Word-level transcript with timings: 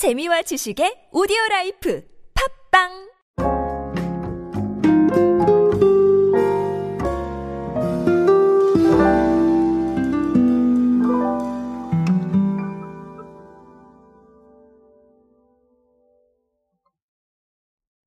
재미와 0.00 0.40
지식의 0.40 1.10
오디오 1.12 1.36
라이프 1.50 2.02
팟빵 2.72 2.88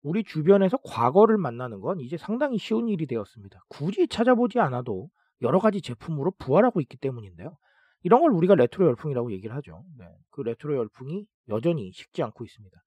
우리 0.01 0.23
주변에서 0.23 0.77
과거를 0.77 1.37
만나는 1.37 1.79
건 1.79 1.99
이제 1.99 2.17
상당히 2.17 2.57
쉬운 2.57 2.89
일이 2.89 3.05
되었습니다. 3.05 3.65
굳이 3.69 4.07
찾아보지 4.07 4.59
않아도 4.59 5.09
여러 5.43 5.59
가지 5.59 5.79
제품으로 5.79 6.31
부활하고 6.39 6.81
있기 6.81 6.97
때문인데요. 6.97 7.55
이런 8.03 8.21
걸 8.21 8.31
우리가 8.31 8.55
레트로 8.55 8.85
열풍이라고 8.87 9.31
얘기를 9.31 9.55
하죠. 9.55 9.83
네, 9.97 10.05
그 10.29 10.41
레트로 10.41 10.75
열풍이 10.75 11.25
여전히 11.49 11.91
식지 11.93 12.21
않고 12.21 12.43
있습니다. 12.43 12.77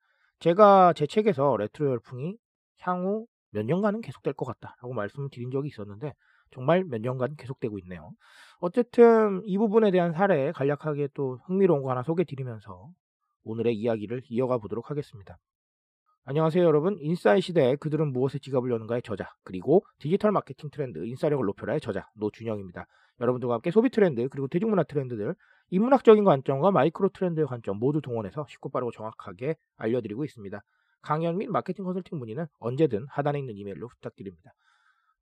제가 0.40 0.92
제 0.92 1.06
책에서 1.06 1.56
레트로 1.56 1.90
열풍이 1.90 2.36
향후 2.80 3.26
몇 3.50 3.64
년간은 3.64 4.02
계속될 4.02 4.34
것 4.34 4.44
같다라고 4.44 4.92
말씀을 4.92 5.30
드린 5.30 5.50
적이 5.50 5.68
있었는데 5.68 6.12
정말 6.50 6.84
몇 6.84 7.00
년간 7.00 7.36
계속되고 7.36 7.78
있네요. 7.80 8.10
어쨌든 8.58 9.42
이 9.46 9.56
부분에 9.58 9.90
대한 9.90 10.12
사례 10.12 10.52
간략하게 10.52 11.08
또 11.14 11.38
흥미로운 11.46 11.82
거 11.82 11.90
하나 11.90 12.02
소개해 12.02 12.24
드리면서 12.24 12.90
오늘의 13.44 13.74
이야기를 13.74 14.22
이어가 14.28 14.58
보도록 14.58 14.90
하겠습니다. 14.90 15.38
안녕하세요 16.28 16.64
여러분 16.64 16.96
인싸의 16.98 17.40
시대 17.40 17.76
그들은 17.76 18.12
무엇에 18.12 18.40
지갑을 18.40 18.68
여는가의 18.68 19.02
저자 19.02 19.32
그리고 19.44 19.86
디지털 20.00 20.32
마케팅 20.32 20.70
트렌드 20.70 20.98
인싸력을 21.06 21.46
높여라의 21.46 21.80
저자 21.80 22.08
노준영입니다. 22.16 22.84
여러분들과 23.20 23.54
함께 23.54 23.70
소비 23.70 23.90
트렌드 23.90 24.28
그리고 24.28 24.48
대중문화 24.48 24.82
트렌드들 24.82 25.36
인문학적인 25.70 26.24
관점과 26.24 26.72
마이크로 26.72 27.10
트렌드의 27.10 27.46
관점 27.46 27.78
모두 27.78 28.00
동원해서 28.00 28.44
쉽고 28.48 28.70
빠르고 28.70 28.90
정확하게 28.90 29.54
알려드리고 29.76 30.24
있습니다. 30.24 30.60
강연 31.00 31.38
및 31.38 31.46
마케팅 31.48 31.84
컨설팅 31.84 32.18
문의는 32.18 32.46
언제든 32.58 33.06
하단에 33.08 33.38
있는 33.38 33.54
이메일로 33.54 33.86
부탁드립니다. 33.86 34.50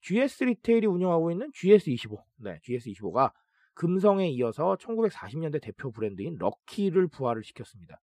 GS 0.01 0.45
리테일이 0.45 0.87
운영하고 0.87 1.31
있는 1.31 1.51
GS25 1.53 2.17
네 2.39 2.61
GS25가 2.67 3.33
금성에 3.75 4.31
이어서 4.31 4.79
1940년대 4.81 5.61
대표 5.61 5.93
브랜드인 5.93 6.37
럭키를 6.39 7.09
부활을 7.09 7.45
시켰습니다. 7.45 8.01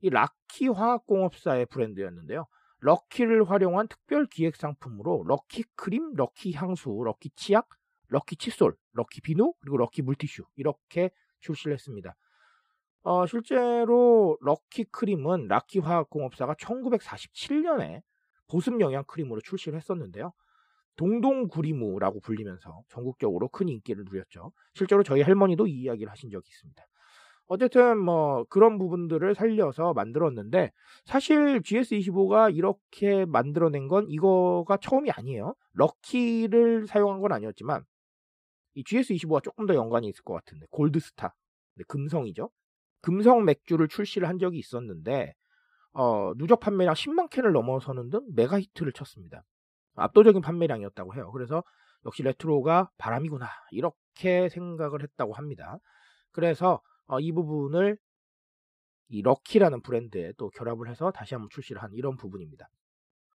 이 0.00 0.10
락희 0.10 0.68
화학공업사의 0.68 1.66
브랜드였는데요. 1.66 2.46
럭키를 2.80 3.44
활용한 3.44 3.88
특별 3.88 4.26
기획 4.26 4.56
상품으로 4.56 5.24
럭키 5.26 5.64
크림, 5.76 6.14
럭키 6.14 6.54
향수, 6.54 6.90
럭키 7.04 7.30
치약, 7.36 7.68
럭키 8.08 8.36
칫솔, 8.36 8.74
럭키 8.92 9.20
비누, 9.20 9.52
그리고 9.60 9.76
럭키 9.76 10.02
물티슈 10.02 10.44
이렇게 10.56 11.10
출시를 11.40 11.74
했습니다. 11.74 12.16
어, 13.02 13.26
실제로 13.26 14.36
럭키 14.40 14.84
크림은 14.84 15.48
락희 15.48 15.78
화학공업사가 15.80 16.54
1947년에 16.54 18.02
보습 18.48 18.80
영양 18.80 19.04
크림으로 19.04 19.40
출시를 19.40 19.78
했었는데요. 19.78 20.32
동동구리무라고 20.96 22.20
불리면서 22.20 22.82
전국적으로 22.88 23.48
큰 23.48 23.68
인기를 23.68 24.04
누렸죠. 24.04 24.52
실제로 24.74 25.02
저희 25.02 25.22
할머니도 25.22 25.66
이 25.66 25.82
이야기를 25.82 26.10
하신 26.10 26.30
적이 26.30 26.48
있습니다. 26.48 26.84
어쨌든 27.50 27.98
뭐 27.98 28.44
그런 28.44 28.78
부분들을 28.78 29.34
살려서 29.34 29.92
만들었는데 29.92 30.70
사실 31.04 31.60
GS25가 31.62 32.54
이렇게 32.54 33.24
만들어낸 33.24 33.88
건 33.88 34.06
이거가 34.08 34.76
처음이 34.76 35.10
아니에요. 35.10 35.56
럭키를 35.72 36.86
사용한 36.86 37.20
건 37.20 37.32
아니었지만 37.32 37.82
이 38.74 38.84
GS25가 38.84 39.42
조금 39.42 39.66
더 39.66 39.74
연관이 39.74 40.08
있을 40.08 40.22
것 40.22 40.34
같은데 40.34 40.66
골드스타 40.70 41.34
네, 41.74 41.84
금성이죠. 41.88 42.50
금성 43.00 43.44
맥주를 43.44 43.88
출시를 43.88 44.28
한 44.28 44.38
적이 44.38 44.58
있었는데 44.60 45.34
어, 45.92 46.32
누적 46.36 46.60
판매량 46.60 46.94
10만 46.94 47.30
캔을 47.30 47.50
넘어서는 47.50 48.10
등 48.10 48.20
mega 48.32 48.60
hit를 48.60 48.92
쳤습니다. 48.92 49.42
압도적인 49.96 50.40
판매량이었다고 50.40 51.16
해요. 51.16 51.32
그래서 51.32 51.64
역시 52.06 52.22
레트로가 52.22 52.90
바람이구나 52.96 53.48
이렇게 53.72 54.48
생각을 54.50 55.02
했다고 55.02 55.32
합니다. 55.32 55.80
그래서 56.30 56.80
어, 57.10 57.20
이 57.20 57.32
부분을 57.32 57.98
이 59.08 59.22
럭키라는 59.22 59.82
브랜드에 59.82 60.32
또 60.38 60.50
결합을 60.50 60.88
해서 60.88 61.10
다시 61.10 61.34
한번 61.34 61.48
출시를 61.50 61.82
한 61.82 61.92
이런 61.94 62.16
부분입니다. 62.16 62.68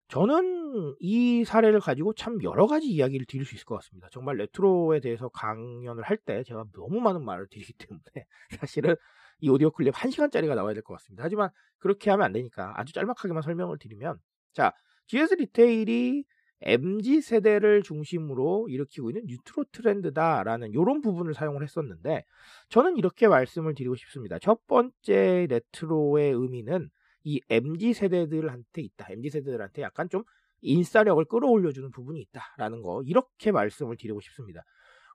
저는 0.07 0.95
이 0.99 1.43
사례를 1.45 1.79
가지고 1.79 2.13
참 2.13 2.41
여러 2.43 2.67
가지 2.67 2.87
이야기를 2.87 3.25
드릴 3.27 3.45
수 3.45 3.55
있을 3.55 3.65
것 3.65 3.75
같습니다. 3.75 4.07
정말 4.11 4.37
레트로에 4.37 4.99
대해서 5.01 5.29
강연을 5.29 6.03
할 6.03 6.17
때 6.25 6.43
제가 6.43 6.65
너무 6.73 6.99
많은 7.01 7.23
말을 7.25 7.47
드리기 7.49 7.73
때문에 7.89 8.25
사실은 8.59 8.95
이 9.39 9.49
오디오 9.49 9.71
클립 9.71 9.93
1시간짜리가 9.93 10.55
나와야 10.55 10.73
될 10.73 10.83
것 10.83 10.93
같습니다. 10.95 11.23
하지만 11.23 11.49
그렇게 11.79 12.11
하면 12.11 12.25
안 12.25 12.31
되니까 12.33 12.73
아주 12.79 12.93
짤막하게만 12.93 13.41
설명을 13.41 13.77
드리면 13.79 14.17
자, 14.53 14.71
GS 15.07 15.35
리테일이 15.35 16.23
MZ 16.61 17.21
세대를 17.21 17.83
중심으로 17.83 18.67
일으키고 18.69 19.09
있는 19.09 19.25
뉴트로 19.27 19.65
트렌드다라는 19.71 20.71
이런 20.71 21.01
부분을 21.01 21.33
사용을 21.33 21.63
했었는데 21.63 22.23
저는 22.69 22.97
이렇게 22.97 23.27
말씀을 23.27 23.75
드리고 23.75 23.95
싶습니다. 23.95 24.39
첫 24.39 24.65
번째 24.67 25.47
레트로의 25.49 26.31
의미는 26.31 26.89
이 27.23 27.41
MZ 27.49 27.93
세대들한테 27.93 28.81
있다. 28.81 29.07
MZ 29.09 29.29
세대들한테 29.29 29.81
약간 29.81 30.09
좀 30.09 30.23
인싸력을 30.61 31.23
끌어올려주는 31.25 31.91
부분이 31.91 32.21
있다라는 32.21 32.81
거 32.81 33.03
이렇게 33.03 33.51
말씀을 33.51 33.97
드리고 33.97 34.21
싶습니다. 34.21 34.63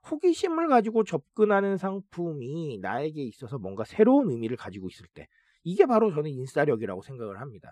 호기심을 0.09 0.67
가지고 0.67 1.03
접근하는 1.03 1.77
상품이 1.77 2.79
나에게 2.81 3.21
있어서 3.23 3.59
뭔가 3.59 3.83
새로운 3.83 4.29
의미를 4.29 4.57
가지고 4.57 4.89
있을 4.89 5.05
때 5.13 5.27
이게 5.63 5.85
바로 5.85 6.11
저는 6.11 6.31
인싸력이라고 6.31 7.01
생각을 7.03 7.39
합니다. 7.39 7.71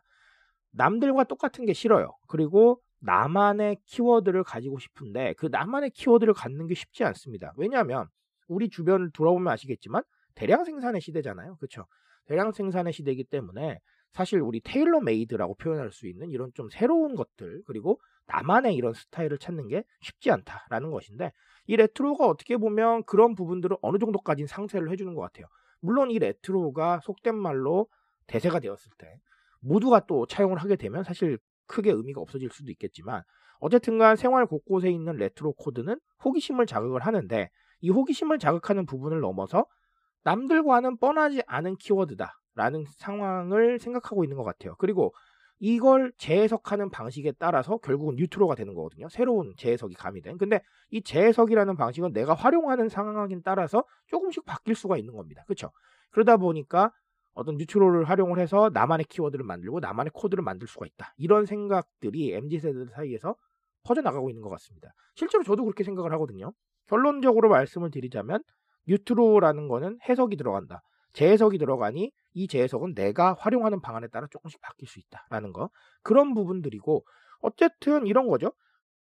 남들과 0.72 1.24
똑같은 1.24 1.66
게 1.66 1.74
싫어요. 1.74 2.12
그리고 2.28 2.81
나만의 3.01 3.77
키워드를 3.85 4.43
가지고 4.43 4.79
싶은데 4.79 5.33
그 5.37 5.47
나만의 5.47 5.91
키워드를 5.91 6.33
갖는 6.33 6.67
게 6.67 6.75
쉽지 6.75 7.03
않습니다. 7.03 7.53
왜냐하면 7.57 8.07
우리 8.47 8.69
주변을 8.69 9.11
돌아보면 9.11 9.51
아시겠지만 9.53 10.03
대량 10.35 10.63
생산의 10.65 11.01
시대잖아요. 11.01 11.55
그렇죠? 11.57 11.85
대량 12.25 12.51
생산의 12.51 12.93
시대이기 12.93 13.25
때문에 13.25 13.79
사실 14.11 14.41
우리 14.41 14.59
tailor 14.59 15.01
made라고 15.01 15.55
표현할 15.55 15.91
수 15.91 16.07
있는 16.07 16.31
이런 16.31 16.51
좀 16.53 16.69
새로운 16.69 17.15
것들 17.15 17.63
그리고 17.65 17.99
나만의 18.27 18.75
이런 18.75 18.93
스타일을 18.93 19.38
찾는 19.38 19.67
게 19.67 19.83
쉽지 20.01 20.31
않다라는 20.31 20.91
것인데 20.91 21.31
이 21.67 21.75
레트로가 21.75 22.27
어떻게 22.27 22.57
보면 22.57 23.03
그런 23.03 23.35
부분들을 23.35 23.77
어느 23.81 23.97
정도까지는 23.97 24.47
상쇄를 24.47 24.91
해주는 24.91 25.13
것 25.13 25.21
같아요. 25.21 25.47
물론 25.79 26.11
이 26.11 26.19
레트로가 26.19 27.01
속된 27.03 27.35
말로 27.35 27.88
대세가 28.27 28.59
되었을 28.59 28.91
때 28.97 29.19
모두가 29.61 30.05
또 30.05 30.25
차용을 30.25 30.57
하게 30.57 30.75
되면 30.75 31.03
사실 31.03 31.38
크게 31.69 31.91
의미가 31.91 32.19
없어질 32.19 32.50
수도 32.52 32.72
있겠지만 32.72 33.24
어쨌든간 33.59 34.18
생활 34.18 34.46
곳곳에 34.46 34.90
있는 34.90 35.16
레트로 35.16 35.53
코드는 35.53 36.00
호기심을 36.25 36.66
자극을 36.66 37.02
하는데 37.02 37.50
이 37.81 37.90
호기심을 37.90 38.40
자극하는 38.40 38.85
부분을 38.85 39.22
넘어서 39.22 39.66
남들과는 40.24 40.97
뻔하지 40.97 41.44
않은 41.47 41.78
키워드다라는 41.78 42.85
상황을 42.97 43.80
생각하고 43.80 44.24
있는 44.24 44.38
것 44.38 44.44
같아요. 44.44 44.75
그리고 44.78 45.13
이걸 45.59 46.13
재해석하는 46.18 46.90
방식에 46.90 47.34
따라서 47.34 47.78
결국은 47.78 48.16
뉴트로가 48.16 48.56
되는 48.56 48.74
거거든요. 48.74 49.09
새로운 49.09 49.53
재해석이 49.57 49.94
가미된. 49.96 50.38
근데 50.38 50.62
이 50.90 51.01
재해석이라는 51.01 51.75
방식은 51.75 52.13
내가 52.13 52.34
활용하는 52.34 52.88
상황에 52.88 53.36
따라서 53.44 53.84
조금씩 54.07 54.46
바뀔 54.46 54.75
수가 54.75 54.97
있는 54.97 55.13
겁니다. 55.13 55.44
그렇죠? 55.46 55.72
그러다 56.12 56.38
보니까 56.38 56.91
어떤 57.39 57.55
뉴트로를 57.57 58.05
활용을 58.09 58.39
해서 58.39 58.69
나만의 58.73 59.05
키워드를 59.05 59.45
만들고 59.45 59.79
나만의 59.79 60.11
코드를 60.13 60.44
만들 60.44 60.67
수가 60.67 60.85
있다. 60.85 61.13
이런 61.17 61.45
생각들이 61.45 62.33
MZ세대 62.33 62.85
사이에서 62.94 63.35
퍼져나가고 63.83 64.29
있는 64.29 64.41
것 64.44 64.50
같습니다. 64.50 64.94
실제로 65.16 65.44
저도 65.44 65.63
그렇게 65.63 65.83
생각을 65.83 66.11
하거든요. 66.13 66.51
결론적으로 66.88 67.50
말씀을 67.50 67.91
드리자면 67.91 68.44
뉴트로라는 68.88 69.67
거는 69.67 70.00
해석이 70.07 70.35
들어간다. 70.38 70.81
재해석이 71.13 71.57
들어가니 71.57 72.11
이 72.33 72.47
재해석은 72.47 72.94
내가 72.94 73.33
활용하는 73.33 73.81
방안에 73.81 74.07
따라 74.07 74.27
조금씩 74.29 74.61
바뀔 74.61 74.88
수 74.88 75.00
있다라는 75.00 75.53
거. 75.53 75.69
그런 76.03 76.33
부분들이고 76.33 77.06
어쨌든 77.41 78.06
이런 78.06 78.27
거죠. 78.27 78.51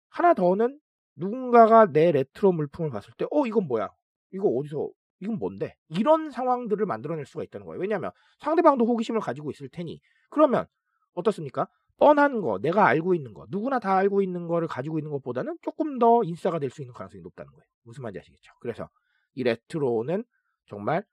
하나 0.08 0.34
더는 0.34 0.78
누군가가 1.16 1.86
내 1.92 2.10
레트로 2.12 2.52
물품을 2.52 2.90
봤을 2.90 3.12
때 3.16 3.26
어 3.30 3.46
이건 3.46 3.66
뭐야? 3.68 3.88
이거 4.32 4.48
어디서 4.48 4.88
이건 5.20 5.38
뭔데? 5.38 5.76
이런 5.88 6.30
상황들을 6.30 6.84
만들어낼 6.86 7.26
수가 7.26 7.44
있다는 7.44 7.66
거예요. 7.66 7.80
왜냐하면 7.80 8.10
상대방도 8.40 8.84
호기심을 8.86 9.20
가지고 9.20 9.50
있을 9.50 9.68
테니 9.68 10.00
그러면 10.30 10.66
어떻습니까? 11.14 11.68
뻔한 11.96 12.40
거, 12.40 12.58
내가 12.58 12.86
알고 12.86 13.14
있는 13.14 13.32
거, 13.34 13.46
누구나 13.50 13.78
다 13.78 13.94
알고 13.96 14.20
있는 14.22 14.48
거를 14.48 14.66
가지고 14.66 14.98
있는 14.98 15.12
것보다는 15.12 15.56
조금 15.62 15.98
더 16.00 16.22
인싸가 16.24 16.58
될 16.58 16.70
수 16.70 16.82
있는 16.82 16.92
가능성이 16.92 17.22
높다는 17.22 17.52
거예요. 17.52 17.64
무슨 17.84 18.02
말인지 18.02 18.18
아시겠죠? 18.20 18.52
그래서 18.60 18.88
이 19.34 19.44
레트로는 19.44 20.24
정말 20.66 21.04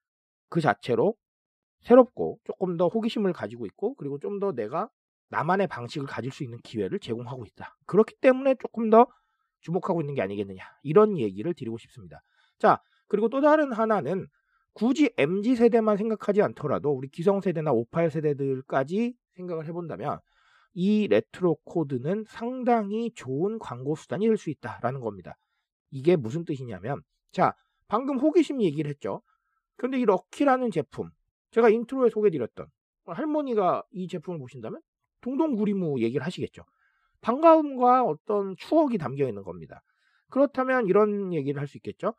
그 0.49 0.59
자체로 0.59 1.15
새롭고 1.81 2.39
조금 2.45 2.77
더 2.77 2.87
호기심을 2.87 3.33
가지고 3.33 3.65
있고 3.67 3.95
그리고 3.95 4.17
좀 4.19 4.39
더 4.39 4.51
내가 4.53 4.89
나만의 5.29 5.67
방식을 5.67 6.07
가질 6.07 6.31
수 6.31 6.43
있는 6.43 6.57
기회를 6.63 6.99
제공하고 6.99 7.45
있다. 7.45 7.77
그렇기 7.85 8.15
때문에 8.19 8.55
조금 8.55 8.89
더 8.89 9.07
주목하고 9.61 10.01
있는 10.01 10.15
게 10.15 10.21
아니겠느냐. 10.21 10.61
이런 10.83 11.17
얘기를 11.17 11.53
드리고 11.53 11.77
싶습니다. 11.77 12.21
자, 12.59 12.81
그리고 13.11 13.27
또 13.27 13.41
다른 13.41 13.73
하나는 13.73 14.27
굳이 14.71 15.11
MZ 15.17 15.57
세대만 15.57 15.97
생각하지 15.97 16.41
않더라도 16.43 16.91
우리 16.91 17.09
기성 17.09 17.41
세대나 17.41 17.73
58 17.73 18.09
세대들까지 18.09 19.13
생각을 19.35 19.65
해본다면 19.65 20.19
이 20.73 21.09
레트로 21.09 21.57
코드는 21.65 22.23
상당히 22.29 23.11
좋은 23.13 23.59
광고 23.59 23.95
수단이 23.95 24.25
될 24.27 24.37
수 24.37 24.49
있다라는 24.49 25.01
겁니다. 25.01 25.35
이게 25.89 26.15
무슨 26.15 26.45
뜻이냐면 26.45 27.01
자 27.33 27.53
방금 27.89 28.17
호기심 28.17 28.61
얘기를 28.61 28.89
했죠. 28.89 29.21
그런데 29.75 29.99
이 29.99 30.05
럭키라는 30.05 30.71
제품 30.71 31.09
제가 31.51 31.67
인트로에 31.67 32.09
소개드렸던 32.11 32.67
할머니가 33.07 33.83
이 33.91 34.07
제품을 34.07 34.39
보신다면 34.39 34.79
동동구리무 35.19 35.99
얘기를 35.99 36.25
하시겠죠. 36.25 36.63
반가움과 37.19 38.05
어떤 38.05 38.55
추억이 38.55 38.97
담겨 38.97 39.27
있는 39.27 39.43
겁니다. 39.43 39.83
그렇다면 40.29 40.87
이런 40.87 41.33
얘기를 41.33 41.59
할 41.59 41.67
수 41.67 41.75
있겠죠. 41.77 42.13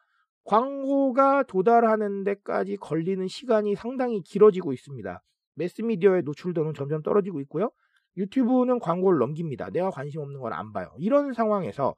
광고가 0.45 1.45
도달하는 1.45 2.25
데까지 2.25 2.77
걸리는 2.77 3.27
시간이 3.29 3.75
상당히 3.77 4.23
길어지고 4.23 4.73
있습니다. 4.73 5.23
매스미디어의 5.55 6.23
노출도는 6.25 6.75
점점 6.75 7.03
떨어지고 7.03 7.41
있고요. 7.43 7.71
유튜브는 8.17 8.79
광고를 8.79 9.19
넘깁니다. 9.19 9.71
내가 9.71 9.91
관심 9.91 10.21
없는 10.21 10.41
건 10.41 10.62
안 10.62 10.73
봐요. 10.73 10.93
이런 10.99 11.33
상황에서 11.33 11.95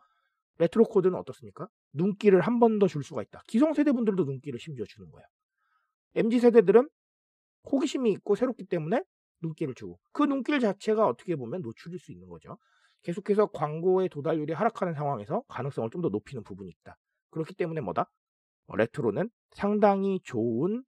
레트로 0.59 0.85
코드는 0.85 1.17
어떻습니까? 1.19 1.69
눈길을 1.95 2.41
한 2.43 2.61
번 2.61 2.79
더 2.79 2.87
줄 2.87 3.03
수가 3.03 3.23
있다. 3.23 3.43
기성세대 3.47 3.93
분들도 3.93 4.25
눈길을 4.25 4.59
심지어 4.61 4.85
주는 4.87 5.11
거예요. 5.11 5.27
MZ 6.17 6.39
세대들은 6.41 6.89
호기심이 7.73 8.13
있고 8.13 8.35
새롭기 8.37 8.65
때문에 8.67 9.03
눈길을 9.43 9.75
주고 9.75 9.99
그 10.13 10.23
눈길 10.25 10.61
자체가 10.61 11.07
어떻게 11.07 11.35
보면 11.37 11.63
노출일 11.63 11.99
수 11.99 12.13
있는 12.13 12.29
거죠. 12.29 12.59
계속해서 13.03 13.47
광고의 13.47 14.09
도달률이 14.11 14.53
하락하는 14.53 14.95
상황에서 14.95 15.43
가능성을 15.49 15.91
좀 15.91 16.03
더 16.03 16.09
높이는 16.09 16.43
부분이 16.45 16.71
있다. 16.71 16.97
그렇기 17.31 17.55
때문에 17.55 17.81
뭐다? 17.81 18.09
레트로는 18.69 19.31
상당히 19.51 20.21
좋은 20.25 20.83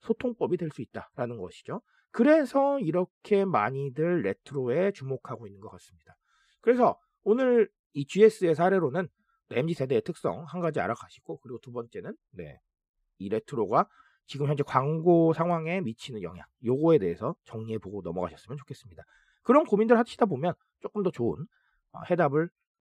소통법이 0.00 0.56
될 0.56 0.70
수 0.70 0.82
있다라는 0.82 1.38
것이죠. 1.38 1.80
그래서 2.10 2.78
이렇게 2.80 3.44
많이들 3.44 4.22
레트로에 4.22 4.92
주목하고 4.92 5.46
있는 5.46 5.60
것 5.60 5.70
같습니다. 5.70 6.14
그래서 6.60 6.98
오늘 7.22 7.68
이 7.94 8.04
GS의 8.06 8.54
사례로는 8.54 9.08
MZ 9.50 9.74
세대의 9.74 10.02
특성 10.02 10.44
한 10.46 10.60
가지 10.60 10.80
알아가시고 10.80 11.38
그리고 11.38 11.58
두 11.60 11.72
번째는 11.72 12.14
네, 12.32 12.58
이 13.18 13.28
레트로가 13.28 13.86
지금 14.26 14.46
현재 14.48 14.62
광고 14.62 15.32
상황에 15.32 15.80
미치는 15.80 16.22
영향 16.22 16.46
요거에 16.64 16.98
대해서 16.98 17.34
정리해 17.44 17.78
보고 17.78 18.02
넘어가셨으면 18.02 18.56
좋겠습니다. 18.58 19.02
그런 19.42 19.64
고민들 19.64 19.98
하시다 19.98 20.26
보면 20.26 20.54
조금 20.80 21.02
더 21.02 21.10
좋은 21.10 21.46
어, 21.92 22.00
해답을 22.10 22.48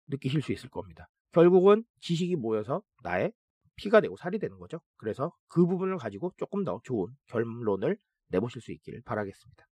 느끼실 0.08 0.42
수 0.42 0.52
있을 0.52 0.68
겁니다. 0.70 1.08
결국은 1.32 1.84
지식이 2.00 2.36
모여서 2.36 2.82
나의 3.02 3.32
피가 3.76 4.00
되고 4.00 4.16
살이 4.16 4.38
되는 4.38 4.58
거죠. 4.58 4.80
그래서 4.96 5.32
그 5.48 5.66
부분을 5.66 5.96
가지고 5.98 6.32
조금 6.36 6.64
더 6.64 6.80
좋은 6.84 7.08
결론을 7.26 7.96
내보실 8.28 8.60
수 8.60 8.72
있기를 8.72 9.02
바라겠습니다. 9.04 9.66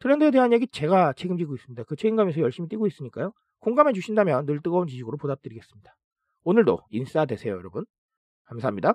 트렌드에 0.00 0.30
대한 0.30 0.52
얘기 0.52 0.68
제가 0.68 1.12
책임지고 1.14 1.56
있습니다. 1.56 1.84
그 1.84 1.96
책임감에서 1.96 2.40
열심히 2.40 2.68
뛰고 2.68 2.86
있으니까요. 2.86 3.32
공감해 3.60 3.92
주신다면 3.92 4.46
늘 4.46 4.62
뜨거운 4.62 4.86
지식으로 4.86 5.16
보답드리겠습니다. 5.16 5.94
오늘도 6.44 6.80
인싸 6.90 7.26
되세요, 7.26 7.54
여러분. 7.54 7.84
감사합니다. 8.44 8.94